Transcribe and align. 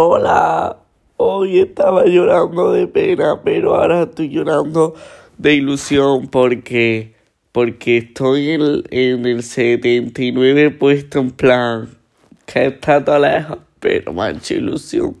Hola, 0.00 0.76
hoy 1.16 1.58
estaba 1.58 2.06
llorando 2.06 2.70
de 2.70 2.86
pena, 2.86 3.40
pero 3.42 3.74
ahora 3.74 4.04
estoy 4.04 4.28
llorando 4.28 4.94
de 5.38 5.54
ilusión 5.54 6.28
porque, 6.28 7.16
porque 7.50 7.96
estoy 7.96 8.50
en, 8.50 8.84
en 8.90 9.26
el 9.26 9.42
79 9.42 10.70
puesto 10.70 11.18
en 11.18 11.32
plan, 11.32 11.98
que 12.46 12.66
está 12.66 13.04
tan 13.04 13.22
lejos, 13.22 13.58
pero 13.80 14.12
mucha 14.12 14.54
ilusión 14.54 15.16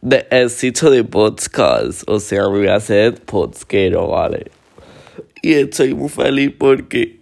de 0.00 0.26
éxito 0.32 0.90
de 0.90 1.04
podcast, 1.04 2.02
o 2.08 2.18
sea, 2.18 2.48
me 2.48 2.58
voy 2.58 2.66
a 2.66 2.74
hacer 2.74 3.24
podcastero, 3.24 4.08
¿vale? 4.08 4.50
Y 5.42 5.52
estoy 5.52 5.94
muy 5.94 6.08
feliz 6.08 6.52
porque 6.58 7.20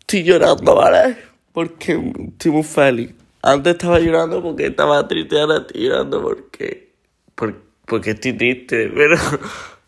estoy 0.00 0.22
llorando, 0.22 0.76
¿vale? 0.76 1.18
Porque 1.52 2.02
estoy 2.30 2.50
muy 2.50 2.62
feliz. 2.62 3.21
Antes 3.42 3.72
estaba 3.74 3.98
llorando 3.98 4.42
porque 4.42 4.66
estaba 4.66 5.06
triste, 5.08 5.40
ahora 5.40 5.58
estoy 5.58 5.82
llorando 5.88 6.22
porque, 6.22 6.94
por- 7.34 7.60
porque 7.86 8.10
estoy 8.10 8.34
triste, 8.34 8.90
pero, 8.94 9.16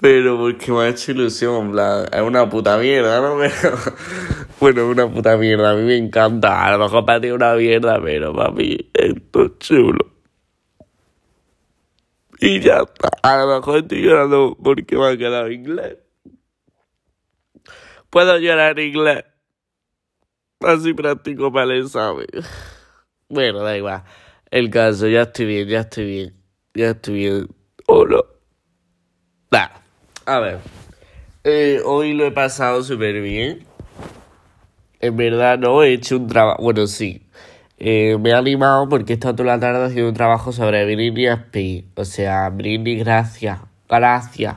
pero 0.01 0.37
porque 0.39 0.73
me 0.73 0.81
ha 0.83 0.89
hecho 0.89 1.13
ilusión, 1.13 1.71
plan, 1.73 2.07
es 2.13 2.21
una 2.23 2.49
puta 2.49 2.77
mierda, 2.79 3.21
¿no? 3.21 3.37
Pero, 3.39 3.79
bueno, 4.61 4.83
es 4.83 4.89
una 4.89 5.13
puta 5.13 5.37
mierda, 5.37 5.73
a 5.73 5.75
mí 5.77 5.83
me 5.83 5.97
encanta, 5.97 6.65
a 6.67 6.73
lo 6.77 6.85
mejor 6.85 7.05
para 7.05 7.21
ti 7.21 7.29
es 7.29 7.33
una 7.35 7.55
mierda, 7.55 8.01
pero 8.03 8.35
para 8.35 8.51
mí 8.51 8.79
esto 8.95 9.45
es 9.47 9.59
chulo. 9.59 10.13
Y 12.41 12.61
ya 12.61 12.83
está, 12.83 13.09
a 13.23 13.39
lo 13.45 13.57
mejor 13.57 13.79
estoy 13.79 14.03
llorando 14.03 14.57
porque 14.63 14.97
me 14.97 15.07
ha 15.09 15.17
quedado 15.17 15.51
inglés. 15.51 15.97
Puedo 18.11 18.39
llorar 18.39 18.79
inglés, 18.79 19.25
así 20.61 20.95
practico 20.95 21.53
para 21.53 21.73
el 21.75 21.83
examen. 21.83 22.27
Bueno, 23.35 23.65
da 23.65 23.77
igual. 23.77 24.05
El 24.49 24.71
caso, 24.71 25.09
ya 25.09 25.23
estoy 25.23 25.47
bien, 25.47 25.69
ya 25.69 25.81
estoy 25.81 26.07
bien. 26.07 26.35
Ya 26.73 26.91
estoy 26.91 27.15
bien. 27.15 27.49
Nah. 29.51 29.69
A 30.25 30.39
ver. 30.39 30.61
Eh, 31.43 31.81
hoy 31.85 32.13
lo 32.13 32.27
he 32.27 32.31
pasado 32.31 32.81
súper 32.85 33.21
bien. 33.21 33.67
En 35.01 35.17
verdad 35.17 35.59
no 35.59 35.83
he 35.83 35.95
hecho 35.95 36.17
un 36.17 36.29
trabajo... 36.29 36.63
Bueno, 36.63 36.87
sí. 36.87 37.27
Eh, 37.79 38.17
me 38.21 38.31
he 38.31 38.35
animado 38.35 38.89
porque 38.89 39.15
he 39.15 39.17
estado 39.17 39.35
toda 39.35 39.57
la 39.57 39.59
tarde 39.59 39.87
haciendo 39.87 40.11
un 40.11 40.15
trabajo 40.15 40.53
sobre 40.53 40.85
Britney 40.85 41.27
Spears. 41.27 41.87
O 41.97 42.05
sea, 42.05 42.49
Britney, 42.51 42.99
gracias. 42.99 43.59
Gracias. 43.89 44.55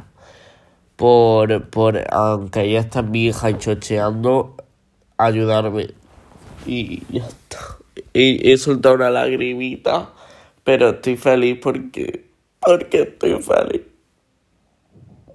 Por, 0.96 1.68
por 1.72 2.04
aunque 2.12 2.62
ella 2.62 2.82
está 2.82 3.02
vieja 3.02 3.50
y 3.50 3.58
chocheando, 3.58 4.56
ayudarme. 5.18 5.96
Y 6.68 7.02
ya 7.12 7.26
está. 7.26 7.77
Y 8.20 8.52
he 8.52 8.58
soltado 8.58 8.96
una 8.96 9.12
lagrimita, 9.12 10.10
pero 10.64 10.90
estoy 10.90 11.18
feliz 11.18 11.60
porque, 11.62 12.28
porque 12.60 13.04
estoy 13.04 13.40
feliz. 13.44 13.84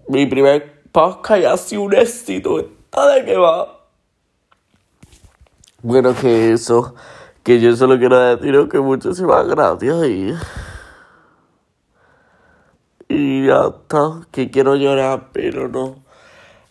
Mi 0.08 0.26
primer 0.26 0.82
podcast 0.90 1.44
ha 1.44 1.56
sido 1.58 1.82
un 1.82 1.94
éxito. 1.94 2.58
¿Está 2.58 3.06
de 3.14 3.24
qué 3.24 3.36
va? 3.36 3.86
Bueno, 5.80 6.12
que 6.12 6.50
eso, 6.50 6.96
que 7.44 7.60
yo 7.60 7.76
solo 7.76 8.00
quiero 8.00 8.18
deciros 8.18 8.68
que 8.68 8.80
muchísimas 8.80 9.46
gracias 9.46 10.04
y... 10.08 10.34
Y 13.08 13.46
ya 13.46 13.68
está, 13.68 14.26
que 14.32 14.50
quiero 14.50 14.74
llorar, 14.74 15.28
pero 15.32 15.68
no. 15.68 16.02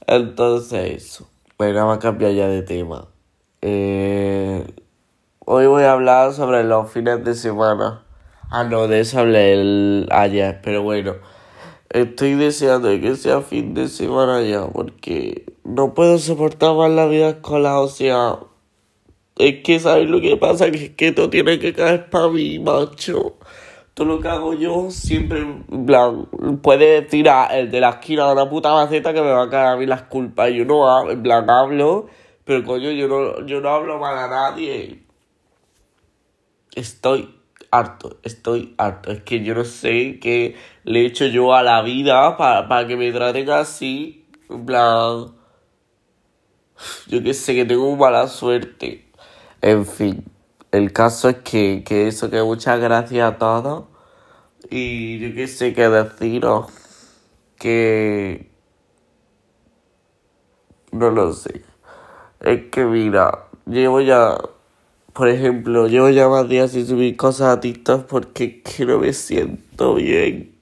Entonces 0.05 1.03
eso. 1.03 1.29
Bueno, 1.57 1.75
vamos 1.75 1.95
a 1.95 1.99
cambiar 1.99 2.33
ya 2.33 2.49
de 2.49 2.63
tema. 2.63 3.07
Eh, 3.61 4.65
hoy 5.45 5.65
voy 5.65 5.83
a 5.83 5.93
hablar 5.93 6.33
sobre 6.33 6.63
los 6.63 6.91
fines 6.91 7.23
de 7.23 7.33
semana. 7.35 8.03
Ah, 8.49 8.63
no, 8.63 8.87
de 8.87 8.99
eso 8.99 9.19
hablé 9.19 9.53
el, 9.53 10.07
ayer, 10.11 10.59
pero 10.63 10.83
bueno. 10.83 11.15
Estoy 11.89 12.35
deseando 12.35 12.89
que 13.01 13.15
sea 13.15 13.41
fin 13.41 13.73
de 13.73 13.87
semana 13.87 14.41
ya, 14.43 14.65
porque 14.67 15.45
no 15.63 15.93
puedo 15.93 16.17
soportar 16.19 16.75
más 16.75 16.91
la 16.91 17.05
vida 17.07 17.29
escolar, 17.29 17.77
o 17.77 17.87
sea... 17.87 18.39
Es 19.37 19.63
que, 19.63 19.79
¿sabes 19.79 20.09
lo 20.09 20.21
que 20.21 20.37
pasa? 20.37 20.69
Que 20.69 20.85
es 20.85 20.89
que 20.91 21.11
todo 21.11 21.29
tiene 21.29 21.57
que 21.57 21.73
caer 21.73 22.09
para 22.09 22.27
mí, 22.27 22.59
macho. 22.59 23.37
Todo 23.93 24.07
lo 24.07 24.19
que 24.19 24.27
hago 24.27 24.53
yo 24.53 24.91
siempre, 24.91 25.39
en 25.39 25.85
plan, 25.85 26.27
puede 26.61 27.07
a 27.29 27.45
el 27.57 27.71
de 27.71 27.81
la 27.81 27.89
esquina 27.89 28.27
de 28.27 28.33
una 28.33 28.49
puta 28.49 28.73
maceta 28.73 29.13
que 29.13 29.21
me 29.21 29.31
va 29.31 29.43
a 29.43 29.49
caer 29.49 29.67
a 29.67 29.77
mí 29.77 29.85
las 29.85 30.03
culpas. 30.03 30.51
Yo 30.51 30.65
no 30.65 30.87
hablo, 30.87 31.11
en 31.11 31.23
plan, 31.23 31.49
hablo, 31.49 32.07
pero 32.45 32.63
coño, 32.63 32.91
yo 32.91 33.07
no, 33.07 33.45
yo 33.45 33.61
no 33.61 33.69
hablo 33.69 33.97
mal 33.99 34.17
a 34.17 34.27
nadie. 34.27 35.10
Estoy 36.75 37.35
harto, 37.71 38.19
estoy 38.23 38.75
harto. 38.77 39.11
Es 39.11 39.23
que 39.23 39.43
yo 39.43 39.55
no 39.55 39.63
sé 39.63 40.19
qué 40.19 40.55
le 40.83 41.01
he 41.01 41.05
hecho 41.05 41.25
yo 41.25 41.53
a 41.53 41.63
la 41.63 41.81
vida 41.81 42.37
para, 42.37 42.67
para 42.67 42.87
que 42.87 42.95
me 42.95 43.11
traten 43.11 43.49
así. 43.49 44.25
En 44.49 44.65
plan, 44.65 45.33
yo 47.07 47.23
que 47.23 47.33
sé, 47.33 47.55
que 47.55 47.65
tengo 47.65 47.95
mala 47.95 48.27
suerte. 48.27 49.05
En 49.61 49.85
fin, 49.85 50.23
el 50.71 50.91
caso 50.93 51.29
es 51.29 51.37
que, 51.37 51.83
que 51.85 52.07
eso, 52.07 52.29
que 52.29 52.41
muchas 52.41 52.79
gracias 52.79 53.33
a 53.33 53.37
todos. 53.37 53.85
Y 54.69 55.19
yo 55.19 55.35
qué 55.35 55.47
sé 55.47 55.73
qué 55.73 55.89
deciros. 55.89 56.71
Que. 57.57 58.49
No 60.91 61.09
lo 61.09 61.33
sé. 61.33 61.63
Es 62.39 62.69
que 62.71 62.85
mira, 62.85 63.47
llevo 63.65 64.01
ya. 64.01 64.37
Por 65.13 65.27
ejemplo, 65.27 65.87
llevo 65.87 66.09
ya 66.09 66.29
más 66.29 66.47
días 66.47 66.71
sin 66.71 66.87
subir 66.87 67.17
cosas 67.17 67.57
a 67.57 67.59
TikTok 67.59 68.05
porque 68.05 68.61
es 68.65 68.75
que 68.75 68.85
no 68.85 68.99
me 68.99 69.13
siento 69.13 69.95
bien. 69.95 70.55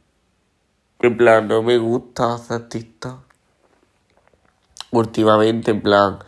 En 1.00 1.18
plan, 1.18 1.48
no 1.48 1.62
me 1.62 1.78
gusta 1.78 2.34
hacer 2.34 2.68
TikTok. 2.68 3.20
Últimamente, 4.92 5.72
en 5.72 5.82
plan 5.82 6.20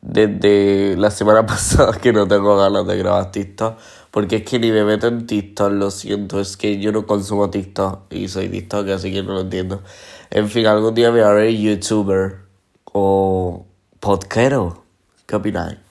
desde 0.00 0.96
la 0.96 1.10
semana 1.10 1.44
pasada 1.46 1.92
que 1.98 2.12
no 2.12 2.26
tengo 2.26 2.56
ganas 2.56 2.86
de 2.86 2.96
grabar 2.96 3.30
TikTok. 3.30 3.78
Porque 4.10 4.36
es 4.36 4.42
que 4.44 4.58
ni 4.58 4.70
me 4.70 4.84
meto 4.84 5.06
en 5.06 5.26
TikTok, 5.26 5.72
lo 5.72 5.90
siento. 5.90 6.40
Es 6.40 6.56
que 6.56 6.78
yo 6.78 6.92
no 6.92 7.06
consumo 7.06 7.50
TikTok 7.50 8.12
y 8.12 8.28
soy 8.28 8.48
TikTok, 8.48 8.88
así 8.88 9.12
que 9.12 9.22
no 9.22 9.34
lo 9.34 9.40
entiendo. 9.42 9.82
En 10.30 10.48
fin, 10.48 10.66
algún 10.66 10.94
día 10.94 11.10
me 11.10 11.20
haré 11.22 11.56
YouTuber 11.60 12.38
o 12.84 13.66
podquero. 14.00 14.84
¿Qué 15.26 15.36
opináis? 15.36 15.87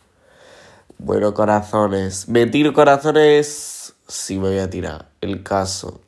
Bueno, 0.99 1.33
corazones. 1.33 2.27
¿Me 2.27 2.47
tiro 2.47 2.73
corazones? 2.73 3.93
Sí, 4.07 4.39
me 4.39 4.49
voy 4.49 4.59
a 4.59 4.69
tirar. 4.69 5.09
El 5.21 5.43
caso. 5.43 6.01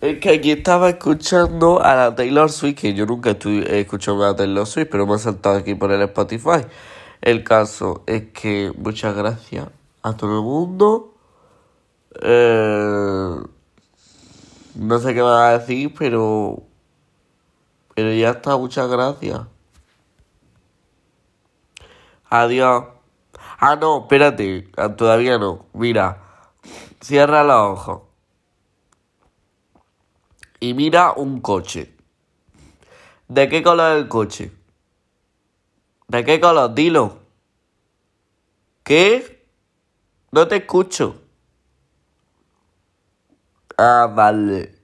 Es 0.00 0.20
que 0.20 0.30
aquí 0.30 0.52
estaba 0.52 0.90
escuchando 0.90 1.82
a 1.82 1.94
la 1.94 2.14
Taylor 2.14 2.52
Swift, 2.52 2.76
que 2.78 2.94
yo 2.94 3.06
nunca 3.06 3.30
estuve, 3.30 3.64
he 3.74 3.80
escuchado 3.80 4.22
a 4.24 4.28
la 4.28 4.36
Taylor 4.36 4.66
Swift, 4.66 4.88
pero 4.90 5.06
me 5.06 5.14
ha 5.14 5.18
saltado 5.18 5.56
aquí 5.56 5.74
por 5.74 5.90
el 5.90 6.02
Spotify. 6.02 6.66
El 7.22 7.42
caso 7.42 8.02
es 8.06 8.24
que 8.32 8.72
muchas 8.76 9.16
gracias 9.16 9.68
a 10.02 10.16
todo 10.16 10.38
el 10.38 10.44
mundo. 10.44 11.14
Eh, 12.22 13.36
no 14.74 14.98
sé 14.98 15.14
qué 15.14 15.22
va 15.22 15.48
a 15.48 15.58
decir, 15.58 15.92
pero. 15.98 16.62
Pero 17.94 18.12
ya 18.12 18.30
está, 18.30 18.56
muchas 18.56 18.88
gracias. 18.88 19.40
Adiós. 22.34 22.86
Ah, 23.60 23.76
no, 23.76 24.00
espérate, 24.00 24.68
ah, 24.76 24.88
todavía 24.88 25.38
no. 25.38 25.66
Mira, 25.72 26.20
cierra 27.00 27.44
los 27.44 27.78
ojos 27.78 28.02
y 30.58 30.74
mira 30.74 31.12
un 31.12 31.40
coche. 31.40 31.94
¿De 33.28 33.48
qué 33.48 33.62
color 33.62 33.92
es 33.92 34.02
el 34.02 34.08
coche? 34.08 34.50
¿De 36.08 36.24
qué 36.24 36.40
color? 36.40 36.74
Dilo. 36.74 37.20
¿Qué? 38.82 39.46
No 40.32 40.48
te 40.48 40.56
escucho. 40.56 41.22
Ah, 43.78 44.12
vale. 44.12 44.74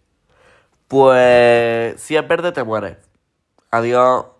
Pues 0.87 2.01
si 2.01 2.15
es 2.15 2.29
verde 2.29 2.53
te 2.53 2.63
mueres. 2.63 2.97
Adiós. 3.73 4.40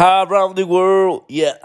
Around 0.00 0.56
the 0.56 0.66
world, 0.66 1.26
yeah. 1.28 1.58